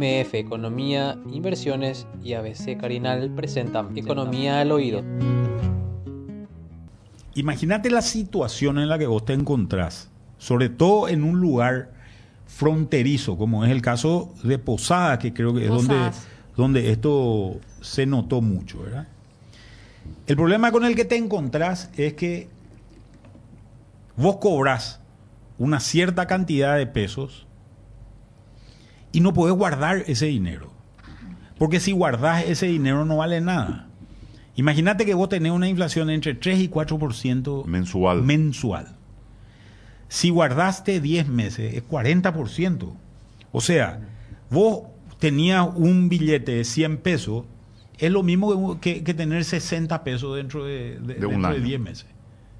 [0.00, 5.02] MF Economía, Inversiones y ABC Carinal presentan Economía al Oído.
[7.34, 11.92] Imagínate la situación en la que vos te encontrás, sobre todo en un lugar
[12.46, 16.10] fronterizo, como es el caso de Posada, que creo que es donde,
[16.56, 19.06] donde esto se notó mucho, ¿verdad?
[20.26, 22.48] El problema con el que te encontrás es que
[24.16, 25.00] vos cobras
[25.58, 27.46] una cierta cantidad de pesos
[29.12, 30.72] y no podés guardar ese dinero.
[31.58, 33.88] Porque si guardás ese dinero no vale nada.
[34.56, 38.22] Imagínate que vos tenés una inflación entre 3 y 4% mensual.
[38.22, 38.96] mensual.
[40.08, 42.92] Si guardaste 10 meses, es 40%.
[43.52, 44.00] O sea,
[44.50, 44.82] vos
[45.18, 47.44] tenías un billete de 100 pesos,
[47.98, 52.06] es lo mismo que, tener 60 pesos dentro de, de, 10 meses.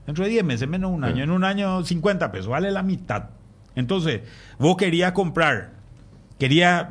[0.06, 1.24] Dentro de 10 meses, menos un año.
[1.24, 3.30] En un año 50 pesos, vale la mitad.
[3.74, 4.22] Entonces,
[4.58, 5.79] vos querías comprar,
[6.40, 6.86] querías,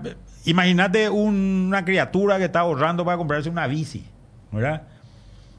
[0.45, 4.05] imagínate una criatura que está ahorrando para comprarse una bici,
[4.51, 4.83] ¿verdad?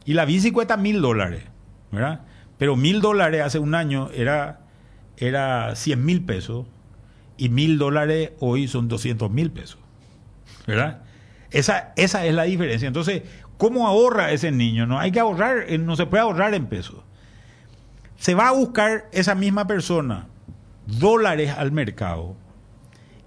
[0.06, 1.42] Y la bici cuesta mil dólares,
[1.90, 2.20] ¿verdad?
[2.56, 4.60] Pero mil dólares hace un año era,
[5.16, 6.66] era 100 mil pesos
[7.36, 9.80] y mil dólares hoy son 200 mil pesos,
[10.66, 11.02] ¿verdad?
[11.50, 12.86] Esa, esa es la diferencia.
[12.86, 13.22] Entonces,
[13.58, 14.86] ¿cómo ahorra ese niño?
[14.86, 17.02] No hay que ahorrar, eh, no se puede ahorrar en pesos.
[18.16, 20.28] Se va a buscar esa misma persona
[20.86, 22.36] dólares al mercado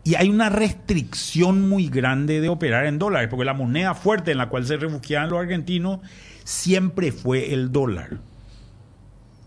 [0.03, 4.37] y hay una restricción muy grande de operar en dólares, porque la moneda fuerte en
[4.37, 5.99] la cual se refugiaban los argentinos
[6.43, 8.19] siempre fue el dólar.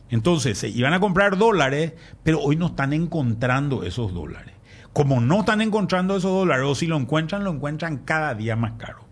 [0.09, 4.55] Entonces, se iban a comprar dólares, pero hoy no están encontrando esos dólares.
[4.95, 8.73] Como no están encontrando esos dólares, o si lo encuentran, lo encuentran cada día más
[8.79, 9.05] caro.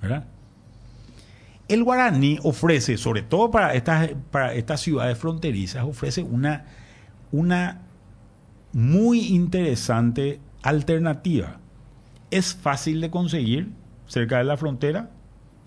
[0.00, 0.26] ¿Verdad?
[1.66, 6.64] El guaraní ofrece, sobre todo para estas, para estas ciudades fronterizas, ofrece una,
[7.30, 7.82] una
[8.72, 11.58] muy interesante alternativa.
[12.30, 13.72] Es fácil de conseguir
[14.06, 15.10] cerca de la frontera,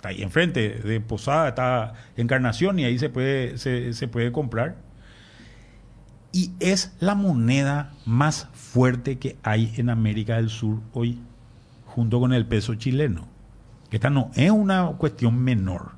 [0.04, 4.78] ahí enfrente de Posada, está Encarnación y ahí se puede, se, puede comprar.
[6.34, 11.20] Y es la moneda más fuerte que hay en América del Sur hoy,
[11.86, 13.28] junto con el peso chileno.
[13.92, 15.92] Esta no es una cuestión menor,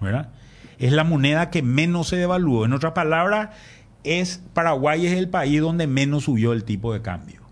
[0.00, 0.30] ¿verdad?
[0.78, 2.64] Es la moneda que menos se devaluó.
[2.64, 3.50] En otras palabras,
[4.02, 7.47] es Paraguay es el país donde menos subió el tipo de cambio.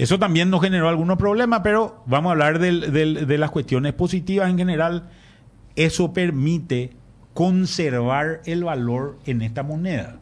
[0.00, 4.56] Eso también nos generó algunos problemas, pero vamos a hablar de las cuestiones positivas en
[4.56, 5.10] general.
[5.76, 6.92] Eso permite
[7.34, 10.18] conservar el valor en esta moneda.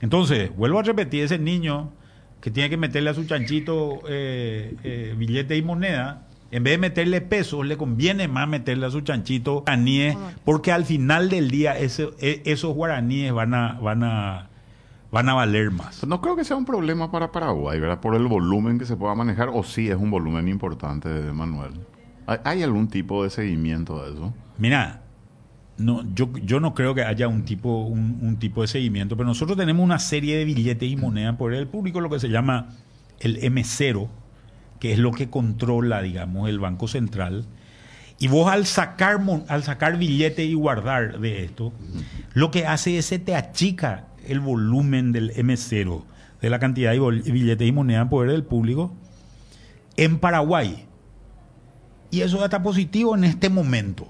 [0.00, 1.92] Entonces, vuelvo a repetir, ese niño
[2.40, 6.78] que tiene que meterle a su chanchito eh, eh, billete y moneda, en vez de
[6.78, 10.16] meterle pesos, le conviene más meterle a su chanchito guaraníes,
[10.46, 11.90] porque al final del día e,
[12.46, 14.48] esos guaraníes van a, van a
[15.10, 16.06] van a valer más.
[16.06, 18.00] No creo que sea un problema para Paraguay, ¿verdad?
[18.00, 21.72] Por el volumen que se pueda manejar, o sí es un volumen importante, Manuel.
[22.44, 24.34] ¿Hay, algún tipo de seguimiento de eso?
[24.58, 25.00] Mira,
[25.78, 29.56] no, yo, yo no creo que haya un tipo, un, tipo de seguimiento, pero nosotros
[29.56, 32.68] tenemos una serie de billetes y monedas por el público, lo que se llama
[33.20, 34.08] el M0,
[34.78, 37.46] que es lo que controla, digamos, el Banco Central.
[38.18, 41.72] Y vos al sacar, al sacar billete y guardar de esto,
[42.34, 46.04] lo que hace es se te achica el volumen del M0,
[46.40, 48.92] de la cantidad de billetes y monedas en poder del público,
[49.96, 50.86] en Paraguay.
[52.10, 54.08] Y eso está positivo en este momento.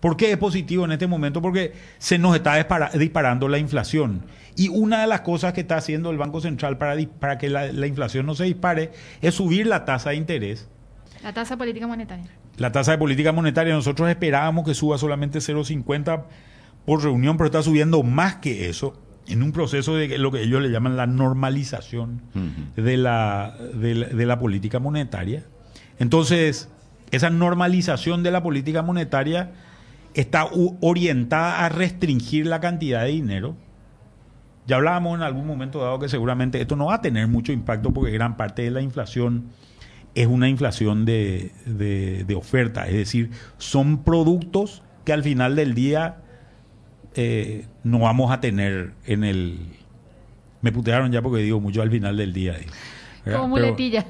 [0.00, 1.40] ¿Por qué es positivo en este momento?
[1.40, 4.22] Porque se nos está disparando la inflación.
[4.56, 7.72] Y una de las cosas que está haciendo el Banco Central para, para que la,
[7.72, 8.90] la, inflación no se dispare
[9.20, 10.68] es subir la tasa de interés.
[11.22, 12.26] La tasa de política monetaria.
[12.56, 16.24] La tasa de política monetaria, nosotros esperábamos que suba solamente 0,50
[16.84, 20.60] por reunión, pero está subiendo más que eso en un proceso de lo que ellos
[20.62, 22.22] le llaman la normalización
[22.76, 25.44] de, la, de, la, política monetaria.
[25.98, 26.68] Entonces,
[27.10, 29.52] esa normalización de la política monetaria
[30.14, 30.48] está
[30.80, 33.56] orientada a restringir la cantidad de dinero.
[34.66, 37.92] Ya hablábamos en algún momento dado que seguramente esto no va a tener mucho impacto
[37.92, 39.46] porque gran parte de la inflación
[40.14, 46.22] es una inflación de, de oferta, es decir, son productos que al final del día
[47.14, 49.58] eh, no vamos a tener en el...
[50.60, 52.56] Me putearon ya porque digo mucho al final del día.
[53.24, 54.06] Como muletilla.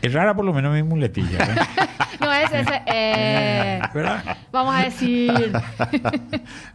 [0.00, 1.38] es rara por lo menos mi muletilla.
[2.20, 2.82] no es ese.
[2.86, 3.80] Eh,
[4.52, 5.32] vamos a decir.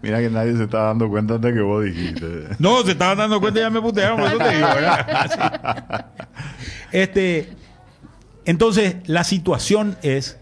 [0.01, 2.49] Mira que nadie se está dando cuenta de que vos dijiste.
[2.59, 6.05] No, se estaban dando cuenta y ya me putearon, por eso te digo, ¿verdad?
[6.91, 7.49] este,
[8.45, 10.39] entonces, la situación es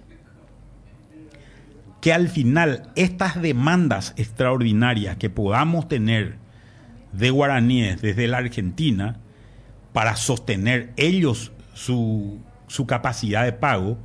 [2.02, 6.38] que al final estas demandas extraordinarias que podamos tener
[7.14, 9.18] de guaraníes desde la Argentina
[9.94, 13.98] para sostener ellos su, su capacidad de pago,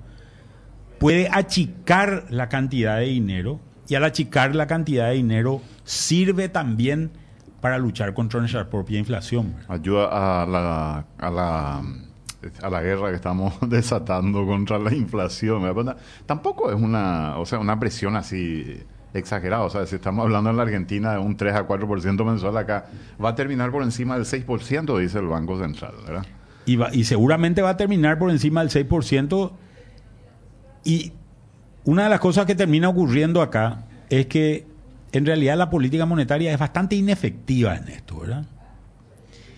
[0.99, 7.13] puede achicar la cantidad de dinero y al achicar la cantidad de dinero sirve también
[7.61, 9.57] para luchar contra nuestra propia inflación.
[9.69, 11.83] Ayuda a la, a la,
[12.63, 15.63] a la guerra que estamos desatando contra la inflación.
[16.27, 18.83] Tampoco es una, o sea, una presión así
[19.15, 19.65] exagerada.
[19.65, 22.87] O sea, si estamos hablando en la Argentina de un 3 a 4% mensual acá,
[23.23, 26.27] va a terminar por encima del 6%, dice el Banco Central, ¿verdad?
[26.67, 29.53] Y, y seguramente va a terminar por encima del 6%.
[30.85, 31.13] Y
[31.85, 34.67] una de las cosas que termina ocurriendo acá es que
[35.13, 38.45] en realidad la política monetaria es bastante inefectiva en esto, ¿verdad?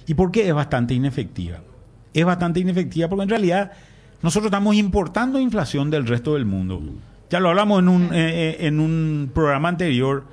[0.06, 1.60] ¿Y por qué es bastante inefectiva?
[2.14, 3.72] Es bastante inefectiva porque en realidad
[4.22, 6.82] nosotros estamos importando inflación del resto del mundo.
[7.30, 10.24] Ya lo hablamos en un, eh, eh, en un programa anterior.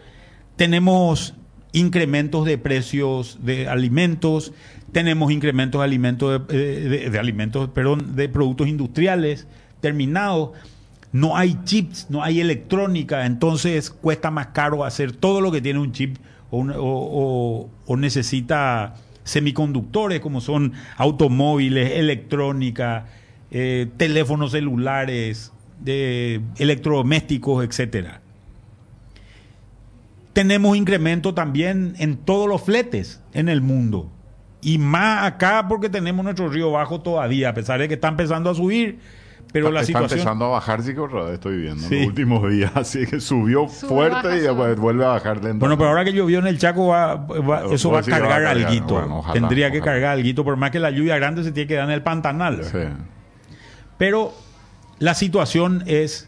[0.56, 1.34] Tenemos
[1.74, 4.54] incrementos de precios de alimentos,
[4.92, 9.48] tenemos incrementos de alimentos de, de alimentos, perdón, de productos industriales
[9.82, 10.52] terminados
[11.16, 15.80] no hay chips, no hay electrónica, entonces cuesta más caro hacer todo lo que tiene
[15.80, 16.18] un chip
[16.52, 18.96] o, necesita
[19.26, 23.08] semiconductores como son automóviles, electrónica,
[23.52, 25.52] eh, teléfonos celulares,
[25.86, 28.22] electrodomésticos, etcétera.
[30.32, 34.12] Tenemos incremento también en todos los fletes en el mundo.
[34.62, 38.50] Y más acá porque tenemos nuestro río bajo todavía, a pesar de que está empezando
[38.50, 39.00] a subir
[39.56, 41.02] pero la está empezando a bajar, sí que
[41.34, 42.72] estoy viendo en los últimos días.
[42.76, 45.60] Así que subió fuerte y después vuelve a bajar lento.
[45.60, 47.26] Bueno, pero ahora que llovió en el Chaco, va,
[47.72, 49.24] eso va a cargar algo.
[49.32, 51.92] Tendría que cargar algo, por más que la lluvia grande se tiene que dar en
[51.92, 52.64] el pantanal.
[53.98, 54.34] Pero
[55.00, 56.28] la situación es,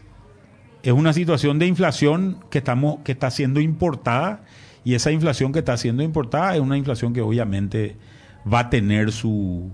[0.82, 4.40] es una situación de inflación que, estamos, que está siendo importada
[4.84, 7.98] y esa inflación que está siendo importada es una inflación que obviamente
[8.50, 9.70] va a tener su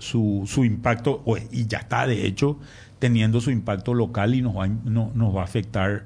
[0.00, 2.58] su, su impacto, y ya está de hecho
[2.98, 6.04] teniendo su impacto local y nos va, no, nos va a afectar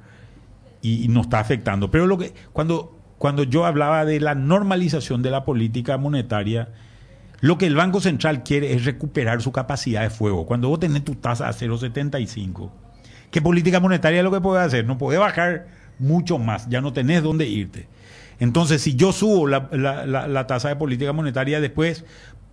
[0.80, 1.90] y, nos está afectando.
[1.90, 6.68] Pero lo que cuando, cuando yo hablaba de la normalización de la política monetaria,
[7.40, 10.46] lo que el Banco Central quiere es recuperar su capacidad de fuego.
[10.46, 12.70] Cuando vos tenés tu tasa a 0,75,
[13.30, 14.86] ¿qué política monetaria es lo que puede hacer?
[14.86, 15.66] No puede bajar
[15.98, 17.88] mucho más, ya no tenés dónde irte.
[18.38, 22.04] Entonces, si yo subo la, la, la tasa de política monetaria, después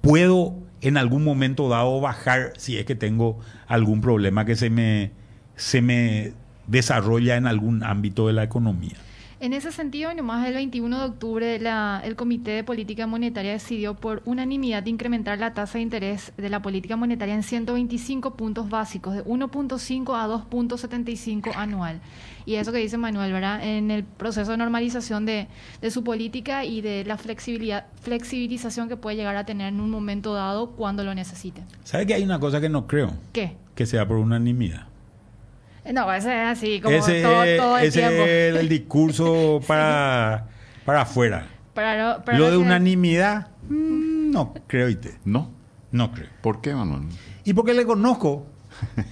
[0.01, 5.11] puedo en algún momento dado bajar si es que tengo algún problema que se me,
[5.55, 6.33] se me
[6.67, 8.97] desarrolla en algún ámbito de la economía.
[9.41, 14.21] En ese sentido, nomás el 21 de octubre, el Comité de Política Monetaria decidió por
[14.25, 19.25] unanimidad incrementar la tasa de interés de la política monetaria en 125 puntos básicos, de
[19.25, 22.01] 1.5 a 2.75 anual.
[22.45, 23.67] Y eso que dice Manuel, ¿verdad?
[23.67, 25.47] En el proceso de normalización de,
[25.81, 29.89] de su política y de la flexibilidad, flexibilización que puede llegar a tener en un
[29.89, 31.63] momento dado cuando lo necesite.
[31.83, 33.15] ¿Sabe que hay una cosa que no creo?
[33.33, 33.57] ¿Qué?
[33.73, 34.90] Que sea por unanimidad.
[35.85, 38.23] No, ese es así, como ese, todo, el tiempo.
[38.23, 40.47] es el discurso para,
[40.85, 41.47] para afuera.
[42.33, 45.15] Lo de unanimidad, mm, no creo, ¿ite?
[45.25, 45.49] ¿No?
[45.91, 46.29] No creo.
[46.41, 47.03] ¿Por qué, Manuel?
[47.43, 48.45] Y porque le conozco.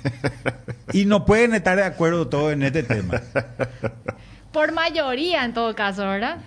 [0.93, 3.21] y no pueden estar de acuerdo todos en este tema.
[4.51, 6.37] Por mayoría, en todo caso, ¿verdad?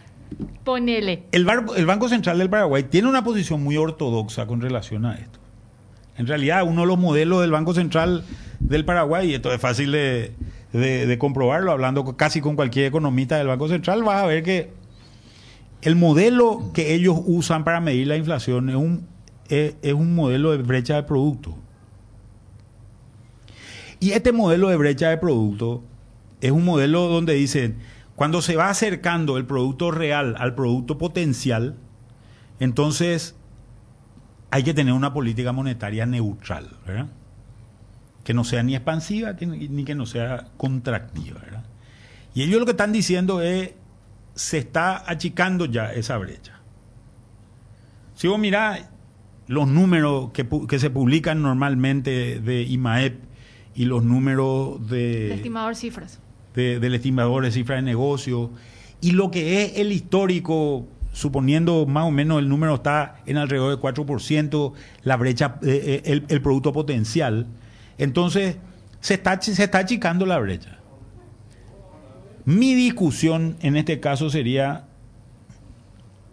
[0.65, 1.25] Ponele.
[1.33, 1.47] El,
[1.77, 5.39] el Banco Central del Paraguay tiene una posición muy ortodoxa con relación a esto.
[6.17, 8.25] En realidad, uno de los modelos del Banco Central
[8.63, 13.69] del Paraguay, y esto es fácil de, comprobarlo, hablando casi con cualquier economista del Banco
[13.69, 14.73] Central, vas a ver que
[15.83, 19.07] el modelo que ellos usan para medir la inflación es un,
[19.49, 21.57] es, un modelo de brecha de producto.
[24.01, 25.83] Y este modelo de brecha de producto
[26.41, 27.77] es un modelo donde dicen,
[28.17, 31.77] cuando se va acercando el producto real al producto potencial,
[32.59, 33.37] entonces
[34.51, 37.09] hay que tener una política monetaria neutral, ¿verdad?
[38.25, 41.65] Que no sea ni expansiva ni que no sea contractiva, ¿verdad?
[42.35, 43.73] Y ellos lo que están diciendo es,
[44.35, 46.61] se está achicando ya esa brecha.
[48.15, 48.89] Si vos mirás
[49.49, 53.21] los números que, se publican normalmente de IMAEP
[53.75, 55.27] y los números de...
[55.27, 56.21] El estimador cifras.
[56.55, 58.51] del estimador de cifras de negocio
[59.01, 63.77] y lo que es el histórico suponiendo más o menos el número está en alrededor
[63.77, 67.47] de 4%, la brecha, eh, eh, el, producto potencial,
[67.99, 68.57] entonces
[69.01, 70.79] se está, se está achicando la brecha.
[72.45, 74.89] Mi discusión en este caso sería,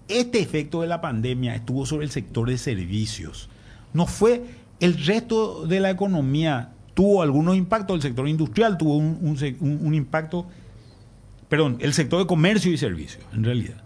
[0.07, 3.49] este efecto de la pandemia estuvo sobre el sector de servicios.
[3.93, 4.43] No fue
[4.79, 10.47] el resto de la economía, tuvo algunos impactos, el sector industrial tuvo un impacto,
[11.47, 13.83] perdón, el sector de comercio y servicios, en realidad.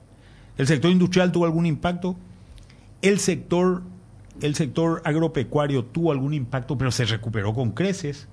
[0.58, 2.16] ¿El sector industrial tuvo algún impacto?
[3.02, 3.84] El sector
[4.42, 8.28] el sector agropecuario tuvo algún impacto, pero se recuperó con creces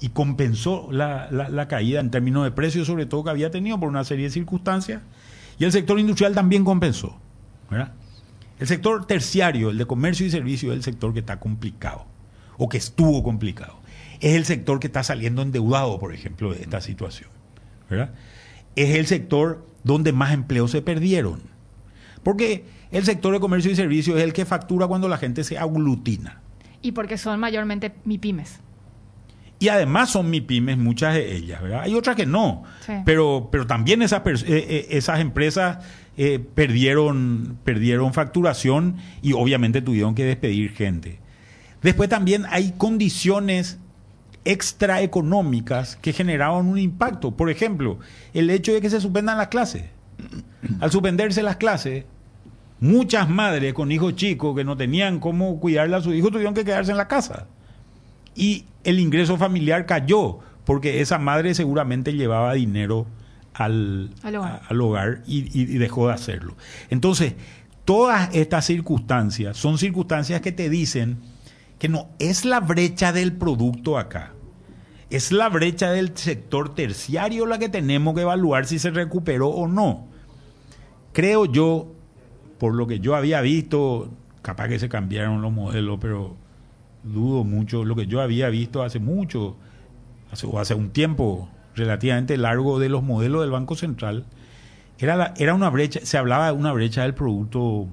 [0.00, 3.78] y compensó la, la- la caída en términos de precios, sobre todo que había tenido
[3.80, 5.02] por una serie de circunstancias.
[5.58, 7.16] Y el sector industrial también compensó.
[7.70, 7.92] ¿verdad?
[8.58, 12.06] El sector terciario, el de comercio y servicio, es el sector que está complicado
[12.58, 13.74] o que estuvo complicado.
[14.20, 17.28] Es el sector que está saliendo endeudado, por ejemplo, de esta situación.
[17.90, 18.10] ¿verdad?
[18.76, 21.40] Es el sector donde más empleos se perdieron.
[22.26, 25.58] Porque el sector de comercio y servicio es el que factura cuando la gente se
[25.58, 26.40] aglutina.
[26.82, 28.58] Y porque son mayormente MIPIMES.
[29.60, 31.82] Y además son MIPIMES, muchas de ellas, ¿verdad?
[31.82, 32.64] Hay otras que no.
[32.84, 32.94] Sí.
[33.04, 35.78] Pero, pero también esas, eh, eh, esas empresas
[36.16, 41.20] eh, perdieron, perdieron facturación y obviamente tuvieron que despedir gente.
[41.80, 43.78] Después también hay condiciones
[44.44, 47.36] extraeconómicas que generaron un impacto.
[47.36, 48.00] Por ejemplo,
[48.34, 49.84] el hecho de que se suspendan las clases.
[50.80, 52.04] Al suspenderse las clases,
[52.80, 56.64] muchas madres con hijos chicos que no tenían cómo cuidarle a sus hijos tuvieron que
[56.64, 57.46] quedarse en la casa
[58.34, 63.06] y el ingreso familiar cayó porque esa madre seguramente llevaba dinero
[63.54, 64.52] al, Al hogar.
[64.52, 66.54] a- al hogar y, y- y dejó de hacerlo.
[66.90, 67.34] Entonces,
[67.86, 71.18] todas estas circunstancias son circunstancias que te dicen
[71.78, 74.32] que no es la brecha del producto acá,
[75.08, 79.66] es la brecha del sector terciario la que tenemos que evaluar si se recuperó o
[79.68, 80.06] no.
[81.12, 81.92] Creo yo,
[82.58, 84.10] por lo que yo había visto,
[84.42, 86.36] capaz que se cambiaron los modelos, pero
[87.02, 87.84] dudo mucho.
[87.84, 89.56] Lo que yo había visto hace mucho,
[90.30, 94.24] hace, o hace un tiempo relativamente largo de los modelos del Banco Central,
[94.98, 97.86] era, la- era una brecha, se hablaba de una brecha del Producto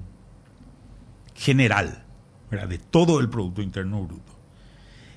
[1.34, 2.04] General,
[2.50, 2.68] ¿verdad?
[2.68, 4.32] de todo el Producto Interno Bruto,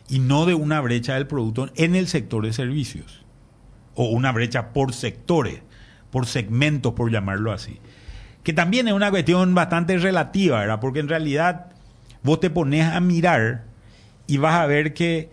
[0.10, 3.24] y no de una brecha del Producto en el sector de servicios,
[3.96, 5.62] o una brecha por sectores,
[6.12, 7.80] por segmentos, por llamarlo así.
[8.48, 10.80] Que también es una cuestión bastante relativa, ¿verdad?
[10.80, 11.66] Porque en realidad
[12.24, 13.66] vos te pones a mirar
[14.26, 15.30] y vas a ver que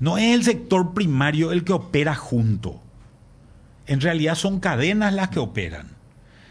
[0.00, 2.82] no es el sector primario el que opera junto.
[3.86, 5.90] En realidad son cadenas las que operan.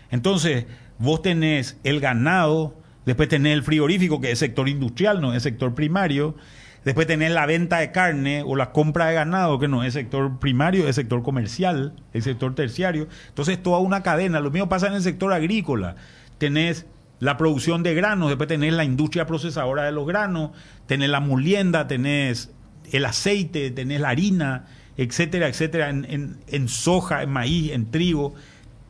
[0.10, 0.67] Entonces,
[1.00, 2.74] vos tenés el ganado,
[3.05, 6.38] después tenés el frigorífico, que es sector industrial, no es sector primario.
[6.85, 10.39] Después tenés la venta de carne o la compra de ganado, que no es sector
[10.39, 13.07] primario, es sector comercial, es sector terciario.
[13.29, 14.39] Entonces, toda una cadena.
[14.41, 15.95] Lo mismo pasa en el sector agrícola.
[16.37, 16.85] Tenés
[17.19, 20.51] la producción de granos, después tenés la industria procesadora de los granos,
[20.87, 22.51] tenés la molienda, tenés
[22.91, 24.65] el aceite, tenés la harina,
[24.97, 28.35] etcétera, etcétera, en, en- en soja, en maíz, en trigo,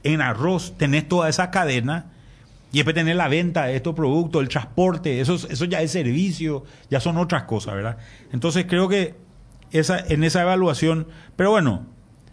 [0.03, 2.07] en arroz, tenés toda esa cadena
[2.73, 5.91] y después tenés la venta de estos productos, el transporte, eso, es- eso ya es
[5.91, 7.97] servicio, ya son otras cosas, ¿verdad?
[8.33, 9.15] Entonces creo que
[9.71, 11.85] esa, en esa evaluación, pero bueno,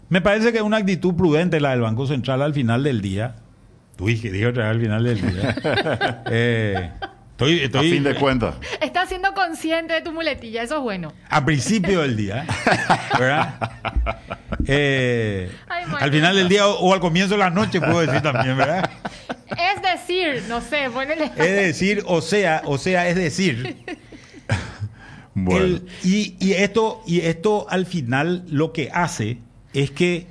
[0.09, 3.37] me parece que es una actitud prudente la del Banco Central al final del día.
[3.99, 5.55] Uy, que dije otra vez al final del día.
[6.31, 6.91] Eh,
[7.31, 8.55] estoy, A estoy fin de cuentas.
[8.81, 11.13] Estás siendo consciente de tu muletilla, eso es bueno.
[11.29, 12.45] a principio del día,
[13.17, 13.71] ¿verdad?
[14.67, 18.21] Eh, Ay, al final del día o, o al comienzo de la noche, puedo decir
[18.21, 18.89] también, ¿verdad?
[19.51, 21.25] Es decir, no sé, ponele.
[21.25, 23.77] Es decir, o sea, o sea, es decir,
[25.33, 25.65] Bueno.
[25.65, 29.39] el- y, y esto, y esto al final lo que hace
[29.73, 30.27] es que,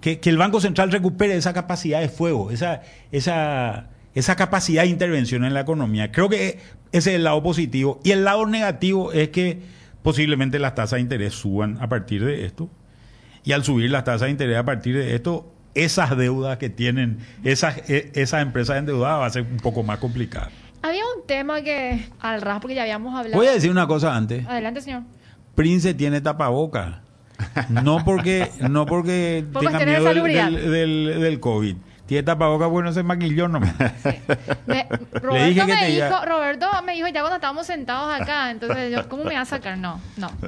[0.00, 2.82] que, que el Banco Central recupere esa capacidad de fuego, esa,
[3.12, 6.10] esa, esa capacidad de intervención en la economía.
[6.12, 6.58] Creo que
[6.92, 8.00] ese es el lado positivo.
[8.04, 9.60] Y el lado negativo es que
[10.02, 12.70] posiblemente las tasas de interés suban a partir de esto.
[13.46, 17.18] Y al subir las tasas de interés a partir de esto, esas deudas que tienen
[17.44, 20.48] esas, e- esas empresas endeudadas va a ser un poco más complicado.
[20.82, 23.36] Había un tema que al ras, porque ya habíamos hablado.
[23.36, 24.46] Voy a decir una cosa antes.
[24.46, 25.02] Adelante, señor.
[25.54, 27.02] Prince tiene tapaboca.
[27.68, 30.50] No porque, no porque Por tenga de miedo del, salubridad.
[30.50, 30.70] del,
[31.06, 31.76] del- del COVID.
[32.06, 33.74] Tiene tapaboca porque no se maquilló nomás.
[34.66, 38.20] Me- Roberto, dije que me te dijo, iba- Roberto me dijo ya cuando estábamos sentados
[38.20, 39.76] acá, entonces yo, ¿cómo me va a sacar?
[39.78, 40.30] No, no.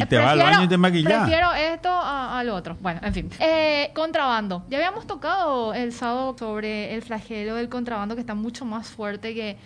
[0.00, 1.22] Y te vas al baño y te maquillas.
[1.24, 2.76] Prefiero esto a, a lo otro.
[2.80, 3.30] Bueno, en fin.
[3.40, 4.64] Eh, contrabando.
[4.70, 9.34] Ya habíamos tocado el sábado sobre el flagelo del contrabando que está mucho más fuerte
[9.34, 9.56] que,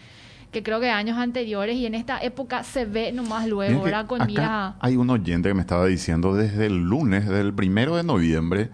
[0.50, 4.06] que creo que años anteriores y en esta época se ve nomás luego, ¿verdad?
[4.06, 4.74] Con acá mira...
[4.80, 8.70] Hay un oyente que me estaba diciendo desde el lunes, desde el primero de noviembre,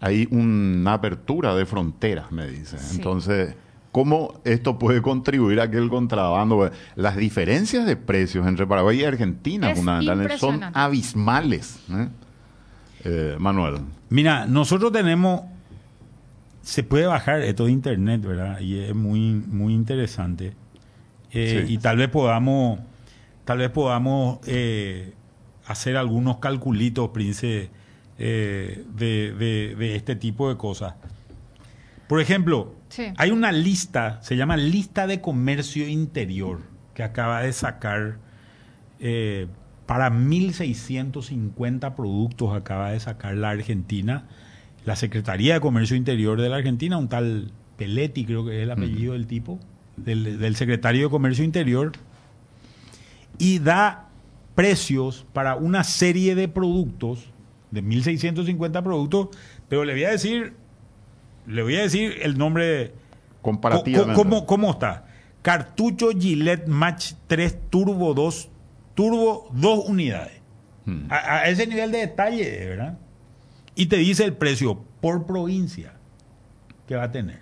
[0.00, 2.78] hay una apertura de fronteras, me dice.
[2.78, 2.96] Sí.
[2.96, 3.54] Entonces,
[3.92, 6.70] ¿cómo esto puede contribuir a que el contrabando...
[6.94, 11.80] Las diferencias de precios entre Paraguay y Argentina, fundamentalmente, son abismales.
[11.90, 12.08] ¿eh?
[13.04, 13.78] Eh, Manuel.
[14.10, 15.42] Mira, nosotros tenemos.
[16.62, 18.60] Se puede bajar esto de internet, ¿verdad?
[18.60, 20.54] Y es muy, muy interesante.
[21.30, 21.74] Eh, Sí.
[21.74, 22.80] Y tal vez podamos.
[23.44, 25.14] Tal vez podamos eh,
[25.66, 27.70] hacer algunos calculitos, Prince,
[28.18, 30.94] eh, de, de- de este tipo de cosas.
[32.08, 33.04] Por ejemplo, Sí.
[33.18, 36.60] Hay una lista, se llama Lista de Comercio Interior,
[36.94, 38.16] que acaba de sacar
[38.98, 39.46] eh,
[39.84, 44.24] para 1.650 productos, acaba de sacar la Argentina,
[44.86, 48.70] la Secretaría de Comercio Interior de la Argentina, un tal Peletti, creo que es el
[48.70, 49.60] apellido del tipo,
[49.98, 51.92] del, del secretario de Comercio Interior,
[53.38, 54.08] y da
[54.54, 57.30] precios para una serie de productos,
[57.70, 59.28] de 1.650 productos,
[59.68, 60.54] pero le voy a decir,
[61.46, 62.92] le voy a decir el nombre
[63.42, 64.14] Comparativamente.
[64.14, 65.06] Co- ¿Cómo, cómo está?
[65.42, 68.48] Cartucho Gillette Match 3 Turbo 2,
[68.94, 70.40] Turbo 2 unidades.
[70.84, 71.06] Mm.
[71.10, 72.98] A, a ese nivel de detalle, ¿verdad?
[73.74, 75.92] Y te dice el precio por provincia
[76.86, 77.40] que va a tener.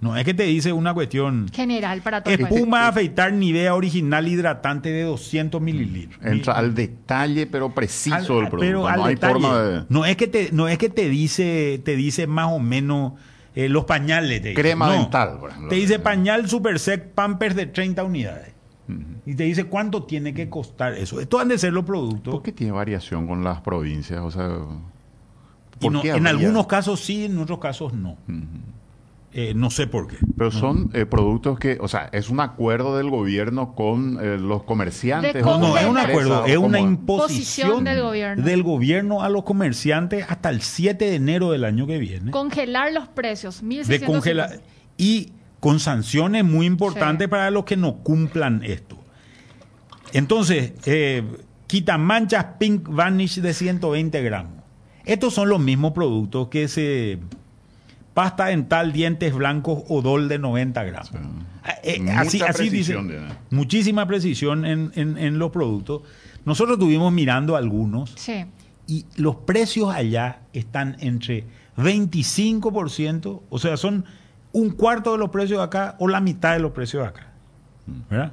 [0.00, 1.48] No es que te dice una cuestión.
[1.52, 2.52] General para todo el país.
[2.54, 6.20] Espuma afeitar Nivea original hidratante de 200 mililitros.
[6.24, 8.58] Entra Mi- al detalle, pero preciso al- del producto.
[8.58, 9.32] pero al no hay detalle.
[9.32, 9.84] forma de...
[9.88, 13.14] No es que te, no es que te dice, te dice más o menos
[13.56, 14.40] eh, los pañales.
[14.40, 14.60] te dice.
[14.62, 14.92] Crema No.
[14.92, 15.68] dental, por ejemplo.
[15.70, 18.52] Te dice pañal Super Sec Pampers de 30 unidades.
[19.26, 21.20] Y te dice cuánto tiene que costar eso.
[21.20, 22.32] Estos han de ser los productos.
[22.32, 24.20] ¿Por qué tiene variación con las provincias?
[24.20, 24.48] O sea,
[25.78, 28.16] Y ¿por no- qué en algunos casos sí, en otros casos no.
[29.32, 30.16] Eh, no sé por qué.
[30.38, 34.62] Pero son eh, productos que, o sea, es un acuerdo del gobierno con eh, los
[34.62, 35.34] comerciantes.
[35.34, 38.42] De o No, no, es un acuerdo, es una imposición Posición del gobierno.
[38.44, 42.30] del gobierno a los comerciantes hasta el 7 de enero del año que viene.
[42.30, 43.60] Congelar los precios.
[43.60, 44.06] de 1.650.
[44.06, 44.60] congelar
[44.96, 47.30] y con sanciones muy importantes Sí.
[47.30, 48.96] para los que no cumplan esto.
[50.12, 51.22] Entonces, eh,
[51.66, 54.52] quitamanchas Pink Vanish de 120 gramos.
[55.04, 57.18] Estos son los mismos productos que se
[58.18, 61.12] pasta dental, dientes blancos, odol de 90 gramos.
[61.62, 62.96] Ah, eh, Mucha así así dice,
[63.50, 66.02] muchísima precisión en, en- en los productos.
[66.44, 68.44] Nosotros estuvimos mirando algunos Sí.
[68.88, 71.44] y los precios allá están entre
[71.76, 74.04] 25%, o sea, son
[74.50, 77.28] un cuarto de los precios de acá o la mitad de los precios de acá.
[78.10, 78.32] ¿Verdad?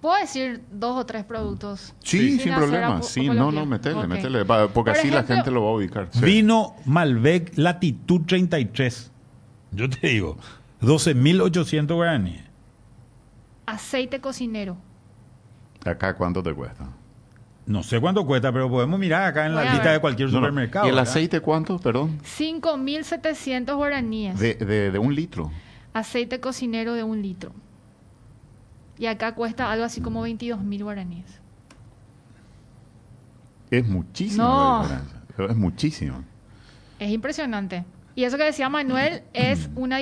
[0.00, 1.94] ¿Puedo decir dos o tres productos?
[2.02, 3.00] Sí, sin problema.
[3.04, 4.06] Sí, no, no, metele, Ok.
[4.08, 4.44] metele.
[4.44, 6.08] Porque Por así la gente lo va a ubicar.
[6.10, 6.24] Sí.
[6.24, 9.11] Vino Malbec Latitud 33.
[9.72, 10.36] Yo te digo,
[10.82, 12.42] 12.800 guaraníes.
[13.66, 14.76] Aceite cocinero.
[15.84, 16.88] Acá, ¿cuánto te cuesta?
[17.64, 20.38] No sé cuánto cuesta, pero podemos mirar acá en Voy la lista de cualquier No,
[20.38, 20.84] supermercado.
[20.86, 21.10] ¿Y el ¿verdad?
[21.10, 21.78] aceite cuánto?
[21.78, 22.18] Perdón.
[22.22, 24.38] 5.700 guaraníes.
[24.38, 25.50] De, de, de un litro.
[25.92, 27.52] Aceite cocinero de un litro.
[28.98, 31.40] Y acá cuesta algo así como 22.000 guaraníes.
[33.70, 34.76] Es muchísima No.
[34.76, 35.22] la diferencia.
[35.50, 36.24] Es muchísimo.
[36.98, 37.84] Es impresionante.
[38.14, 39.98] Y eso que decía Manuel es una,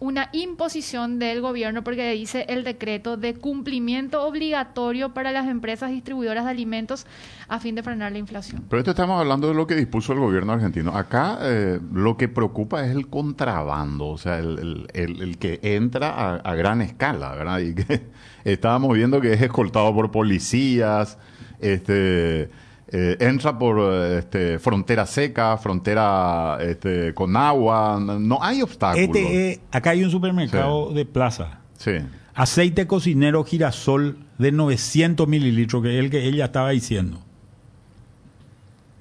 [0.00, 6.44] una imposición del gobierno porque dice el decreto de cumplimiento obligatorio para las empresas distribuidoras
[6.44, 7.06] de alimentos
[7.48, 8.64] a fin de frenar la inflación.
[8.68, 10.96] Pero esto estamos hablando de lo que dispuso el gobierno argentino.
[10.96, 16.54] Acá eh, lo que preocupa es el contrabando, o sea, el que entra a, a
[16.54, 17.58] gran escala, ¿verdad?
[17.60, 18.02] Y que
[18.44, 21.18] estábamos viendo que es escoltado por policías,
[21.60, 22.50] este,
[22.96, 29.04] eh, entra por eh, este, frontera seca, frontera este, con agua, no hay obstáculos.
[29.08, 31.58] Este es- acá hay un supermercado de plaza.
[31.76, 31.90] Sí.
[32.34, 37.20] Aceite cocinero girasol de 900 mililitros, que es el que ella estaba diciendo.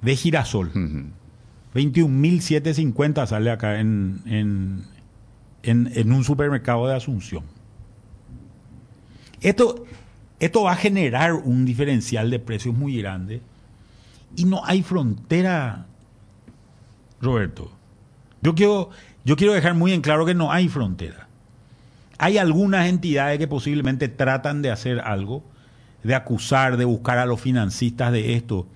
[0.01, 0.69] De girasol.
[0.69, 1.03] Ujú.
[1.75, 4.84] 21.750 sale acá en, en,
[5.62, 7.43] en, en un supermercado de Asunción.
[9.41, 9.86] Esto,
[10.39, 13.41] esto va a generar un diferencial de precios muy grande
[14.36, 15.86] y no hay frontera,
[17.22, 17.72] Roberto.
[18.41, 18.89] Yo quiero,
[19.24, 21.28] yo quiero dejar muy en claro que no hay frontera.
[22.17, 25.43] Hay algunas entidades que posiblemente tratan de hacer algo,
[26.04, 28.67] de acusar, de buscar a los financistas de esto,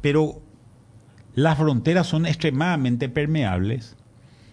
[0.00, 0.40] pero
[1.34, 3.96] las fronteras son extremadamente permeables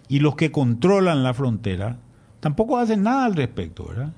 [0.08, 1.98] y los que controlan la frontera
[2.40, 4.12] tampoco hacen nada al respecto, ¿verdad?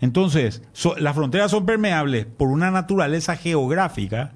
[0.00, 0.62] Entonces,
[0.98, 4.32] las fronteras son permeables por una naturaleza geográfica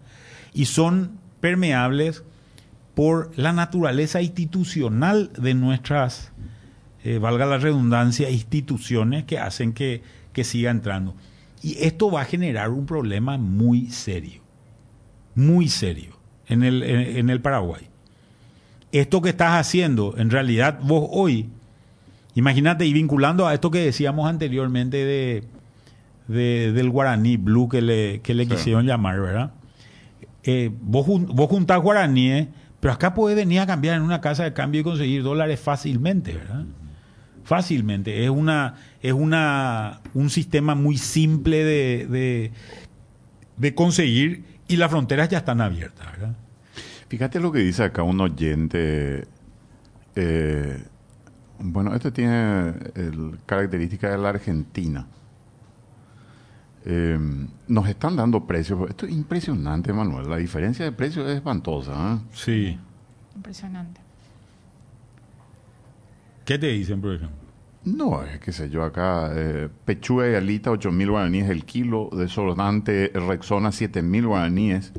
[0.52, 2.22] y son permeables
[2.94, 6.32] por la naturaleza institucional de nuestras,
[7.04, 11.14] eh, valga la redundancia, instituciones que hacen que, que siga entrando.
[11.62, 14.42] Y esto va a generar un problema muy serio,
[15.34, 17.86] muy serio en el, en, en el Paraguay.
[18.92, 21.48] Esto que estás haciendo, en realidad vos hoy,
[22.34, 25.44] imagínate, y vinculando a esto que decíamos anteriormente de,
[26.28, 28.50] de- del guaraní blue que le, que le Sí.
[28.50, 29.52] quisieron llamar, ¿verdad?
[30.42, 32.48] Eh, vos, vos juntás guaraníes,
[32.80, 36.34] pero acá podés venir a cambiar en una casa de cambio y conseguir dólares fácilmente,
[36.34, 36.64] ¿verdad?
[37.44, 38.24] Fácilmente.
[38.24, 42.52] Es una, es una, un sistema muy simple de,
[43.56, 46.06] de, conseguir y las fronteras ya están abiertas.
[47.08, 49.26] Fíjate lo que dice acá un oyente.
[50.16, 50.84] eh,
[51.58, 55.06] Bueno, este tiene el, característica de la Argentina.
[56.84, 57.18] Eh,
[57.68, 58.88] nos están dando precios.
[58.88, 60.28] Esto es impresionante, Manuel.
[60.28, 62.14] La diferencia de precios es espantosa.
[62.14, 62.18] ¿eh?
[62.32, 62.78] Sí.
[63.36, 64.00] Impresionante.
[66.44, 67.36] ¿Qué te dicen, por ejemplo?
[67.84, 72.10] No, es que sé yo, acá eh, pechuga y alita, 8 mil guaraníes el kilo,
[72.12, 74.92] desodorante Rexona, 7 mil guaraníes,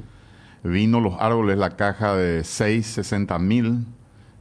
[0.64, 3.86] vino los árboles, la caja de 6, 60 mil,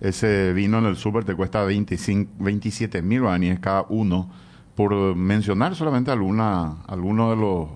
[0.00, 4.31] ese vino en el súper te cuesta 25, 27 mil guaraníes cada uno,
[4.74, 7.68] por mencionar solamente alguna, algunos de los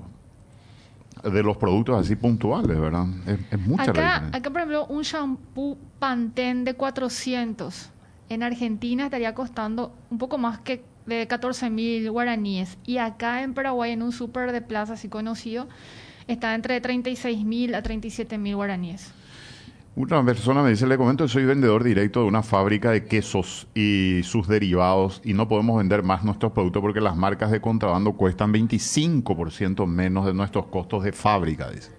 [1.33, 3.07] de los productos así puntuales, ¿verdad?
[3.27, 7.91] Es, es mucha Acá, acá, por ejemplo, un shampoo Pantene de 400
[8.29, 12.79] en Argentina estaría costando un poco más que de 14 mil guaraníes.
[12.85, 15.69] Y acá en Paraguay, en un súper de plaza así conocido,
[16.27, 19.13] está entre 36 mil a 37 mil guaraníes.
[19.97, 24.23] Una persona me dice, le comento, soy vendedor directo de una fábrica de quesos y
[24.25, 28.53] sus derivados y no podemos vender más nuestros productos porque las marcas de contrabando cuestan
[28.53, 31.93] 25% menos de nuestros costos de fábrica, dice.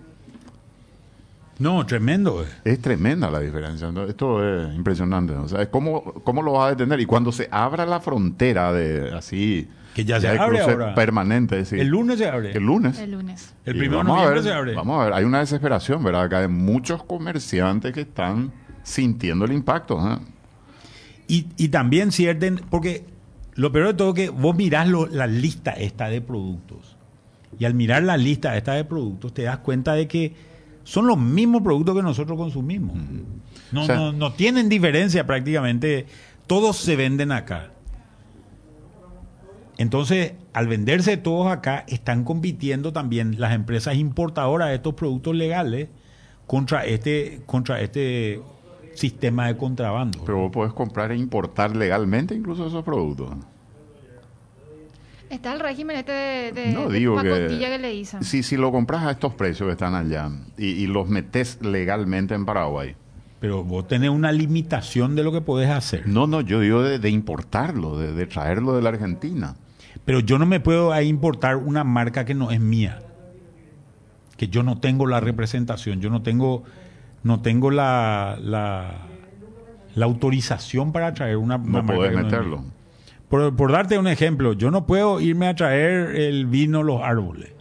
[1.57, 2.43] No, tremendo.
[2.43, 2.47] eh.
[2.65, 3.89] Es tremenda la diferencia.
[3.89, 4.03] ¿no?
[4.03, 5.33] Esto es impresionante.
[5.33, 6.99] O sea, ¿cómo, ¿cómo lo vas a detener?
[6.99, 9.69] Y cuando se abra la frontera de así...
[9.95, 10.93] Que ya se de abre cruce ahora.
[10.93, 11.79] permanente, sí.
[11.79, 12.51] El lunes se abre.
[12.51, 12.99] El lunes.
[12.99, 13.55] El lunes.
[13.65, 14.75] El primero de noviembre ver, se abre.
[14.75, 16.23] Vamos a ver, hay una desesperación, ¿verdad?
[16.23, 18.51] Acá hay muchos comerciantes que están
[18.83, 19.97] sintiendo el impacto.
[20.07, 20.17] ¿eh?
[21.27, 23.05] Y, y también cierten, porque
[23.55, 26.97] lo peor de todo es que vos mirás lo- la lista esta de productos.
[27.57, 30.35] Y al mirar la lista esta de productos te das cuenta de que
[30.83, 32.97] son los mismos productos que nosotros consumimos.
[33.71, 36.05] No, O sea- no, no tienen diferencia prácticamente.
[36.47, 37.71] Todos se venden acá.
[39.77, 45.89] Entonces, al venderse todos acá, están compitiendo también las empresas importadoras de estos productos legales
[46.47, 48.41] contra este, contra este
[48.93, 50.23] sistema de contrabando.
[50.25, 53.31] Pero vos podés comprar e importar legalmente incluso esos productos.
[55.29, 57.73] Está el régimen este de, de, No de digo pacotilla que...
[57.73, 58.23] que le dicen.
[58.23, 62.35] Si, si lo compras a estos precios que están allá y, y los metes legalmente
[62.35, 62.95] en Paraguay.
[63.41, 66.07] Pero vos tenés una limitación de lo que podés hacer.
[66.07, 69.55] No, no, yo digo de, de importarlo, de, de traerlo de la Argentina.
[70.03, 72.99] Pero yo no me puedo ahí importar una marca que no es mía.
[74.37, 76.63] Que yo no tengo la representación, yo no tengo,
[77.23, 78.91] no tengo la, la,
[79.95, 82.57] la autorización para traer una, una No marca podés que no es meterlo.
[82.59, 82.71] mía.
[83.29, 87.51] Por, por darte un ejemplo, yo no puedo irme a traer el vino Los Árboles.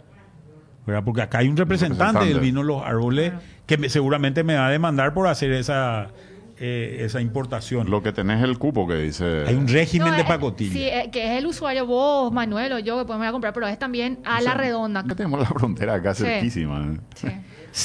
[0.85, 1.03] ¿verdad?
[1.03, 2.45] Porque acá hay un representante, del Representante.
[2.45, 3.33] vino Los Árboles
[3.65, 6.09] que me- seguramente me va a demandar por hacer esa,
[6.57, 7.89] eh, esa importación.
[7.89, 9.43] Lo que tenés es el cupo que dice...
[9.47, 10.73] hay un régimen No, de eh, pacotilla.
[10.73, 13.53] Sí, eh, que es el usuario, vos, Manuel o yo, que podemos ir a comprar,
[13.53, 15.03] pero es también a la redonda.
[15.03, 16.23] Que tenemos la frontera acá Sí.
[16.23, 16.93] cerquísima.
[16.93, 16.99] ¿eh?
[17.15, 17.27] Sí.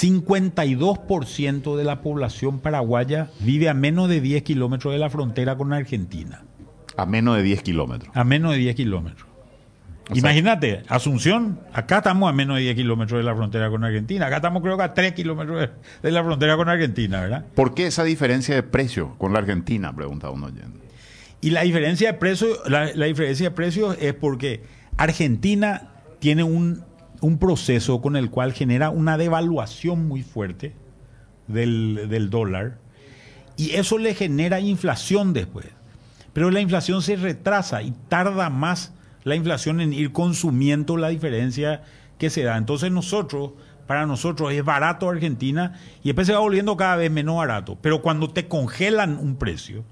[0.08, 5.72] 52% de la población paraguaya vive a menos de 10 kilómetros de la frontera con
[5.72, 6.44] Argentina.
[6.96, 8.10] A menos de 10 kilómetros.
[8.16, 9.29] A menos de 10 kilómetros.
[10.10, 13.84] O sea- Imagínate, Asunción, acá estamos a menos de 10 kilómetros de la frontera con
[13.84, 14.26] Argentina.
[14.26, 15.68] Acá estamos creo que a 3 kilómetros
[16.02, 17.44] de, la frontera con Argentina, ¿verdad?
[17.54, 19.94] ¿Por qué esa diferencia de precio con la Argentina?
[19.94, 20.80] Pregunta un oyente.
[21.40, 24.62] Y la diferencia de precios, la, la diferencia de precios es porque
[24.96, 26.84] Argentina tiene un,
[27.20, 30.74] un proceso con el cual genera una devaluación muy fuerte
[31.46, 32.78] del, del dólar
[33.56, 35.66] y eso le genera inflación después.
[36.32, 38.92] Pero la inflación se retrasa y tarda más
[39.24, 41.82] la inflación en ir consumiendo la diferencia
[42.18, 42.56] que se da.
[42.56, 43.52] Entonces nosotros,
[43.86, 47.76] para nosotros es barato Argentina y después se va volviendo cada vez menos barato.
[47.80, 49.84] Pero cuando te congelan un precio,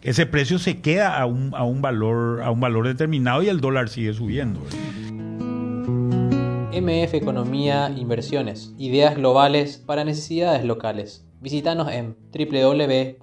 [0.00, 3.60] ese precio se queda a un, a un valor a un valor determinado y el
[3.60, 4.60] dólar sigue subiendo.
[6.72, 8.74] MF Economía Inversiones.
[8.78, 11.24] Ideas globales para necesidades locales.
[11.40, 13.22] Visítanos en www.mf.com.py.